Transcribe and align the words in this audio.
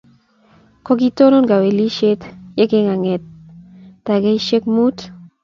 Kokitonon 0.85 1.45
kawelisyet 1.49 2.21
ye 2.57 2.63
kingang'et 2.71 3.23
takigaisyek 4.05 4.63
muutu. 4.73 5.05